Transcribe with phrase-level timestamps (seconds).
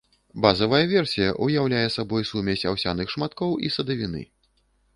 [0.45, 4.27] Базавая версія ўяўляе сабой сумесь аўсяных шматкоў і садавіны.